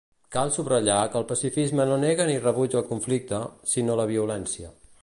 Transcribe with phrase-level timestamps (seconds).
[0.35, 3.45] Cal subratllar que el pacifisme no nega ni rebutja el conflicte,
[3.77, 4.77] sinó la violència.